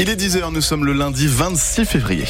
[0.00, 2.24] Il est 10h, nous sommes le lundi 26 février.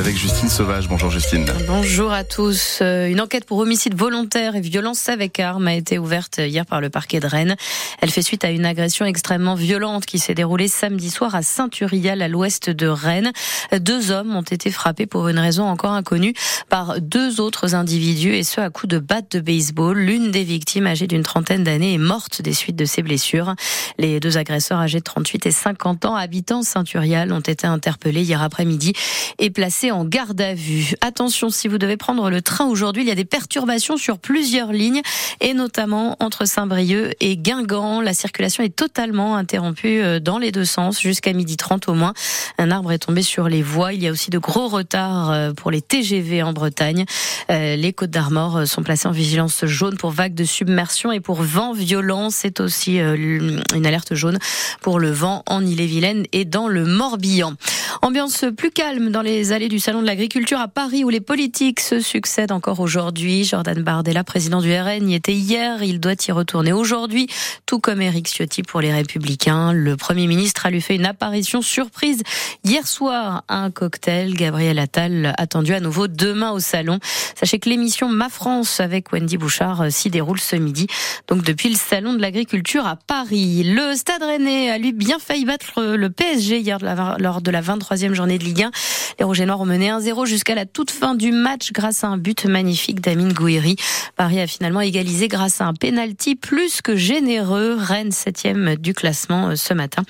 [0.00, 0.88] Avec Justine Sauvage.
[0.88, 1.44] Bonjour Justine.
[1.66, 2.78] Bonjour à tous.
[2.80, 6.80] Euh, une enquête pour homicide volontaire et violence avec arme a été ouverte hier par
[6.80, 7.54] le parquet de Rennes.
[8.00, 12.22] Elle fait suite à une agression extrêmement violente qui s'est déroulée samedi soir à Saint-Urial,
[12.22, 13.32] à l'ouest de Rennes.
[13.78, 16.32] Deux hommes ont été frappés pour une raison encore inconnue
[16.70, 19.98] par deux autres individus et ce à coups de batte de baseball.
[19.98, 23.54] L'une des victimes, âgée d'une trentaine d'années, est morte des suites de ses blessures.
[23.98, 28.40] Les deux agresseurs âgés de 38 et 50 ans, habitants Saint-Urial, ont été interpellés hier
[28.42, 28.94] après-midi
[29.38, 29.50] est
[29.90, 30.94] en garde à vue.
[31.00, 34.72] Attention, si vous devez prendre le train aujourd'hui, il y a des perturbations sur plusieurs
[34.72, 35.02] lignes
[35.40, 38.00] et notamment entre Saint-Brieuc et Guingamp.
[38.00, 42.12] La circulation est totalement interrompue euh, dans les deux sens jusqu'à midi 30 au moins.
[42.58, 43.92] Un arbre est tombé sur les voies.
[43.92, 47.04] Il y a aussi de gros retards euh, pour les TGV en Bretagne.
[47.50, 51.42] Euh, les Côtes d'Armor sont placées en vigilance jaune pour vagues de submersion et pour
[51.42, 52.30] vent violent.
[52.30, 54.38] C'est aussi une alerte jaune
[54.80, 57.54] pour le vent en Ille-et-Vilaine et dans le Morbihan.
[58.02, 61.78] Ambiance plus calme dans les allées du Salon de l'Agriculture à Paris où les politiques
[61.78, 63.44] se succèdent encore aujourd'hui.
[63.44, 65.84] Jordan Bardella, président du RN, y était hier.
[65.84, 67.28] Il doit y retourner aujourd'hui,
[67.66, 69.72] tout comme Éric Ciotti pour les Républicains.
[69.72, 72.22] Le Premier ministre a lui fait une apparition surprise
[72.64, 74.34] hier soir à un cocktail.
[74.34, 76.98] Gabriel Attal attendu à nouveau demain au Salon.
[77.36, 80.88] Sachez que l'émission Ma France avec Wendy Bouchard s'y déroule ce midi.
[81.28, 83.62] Donc depuis le Salon de l'Agriculture à Paris.
[83.64, 87.80] Le Stade Rennais a lui bien failli battre le PSG hier lors de la 23
[87.80, 88.70] troisième journée de Ligue 1.
[89.18, 92.08] Les Rouges et Noirs ont mené 1-0 jusqu'à la toute fin du match grâce à
[92.08, 93.76] un but magnifique d'Amine Gouiri.
[94.16, 97.76] Paris a finalement égalisé grâce à un penalty plus que généreux.
[97.78, 100.02] Rennes septième du classement euh, ce matin.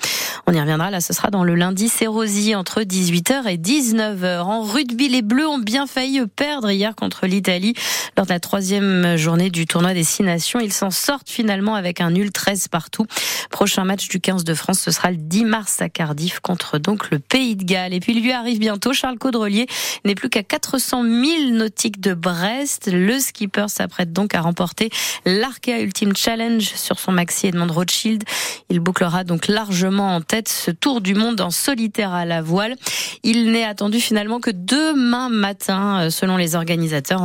[0.47, 0.91] On y reviendra.
[0.91, 4.41] Là, ce sera dans le lundi Cérosi entre 18h et 19h.
[4.41, 7.73] En rugby, les Bleus ont bien failli perdre hier contre l'Italie
[8.15, 10.59] lors de la troisième journée du tournoi des Six Nations.
[10.59, 13.05] Ils s'en sortent finalement avec un nul 13 partout.
[13.49, 17.09] Prochain match du 15 de France, ce sera le 10 mars à Cardiff contre donc
[17.09, 19.67] le Pays de et puis lui arrive bientôt, Charles Caudrelier
[20.05, 21.13] n'est plus qu'à 400 000
[21.51, 22.89] nautiques de Brest.
[22.91, 24.89] Le skipper s'apprête donc à remporter
[25.25, 28.23] l'Arkea Ultimate Challenge sur son maxi Edmond Rothschild.
[28.69, 32.75] Il bouclera donc largement en tête ce tour du monde en solitaire à la voile.
[33.23, 37.21] Il n'est attendu finalement que demain matin, euh, selon les organisateurs,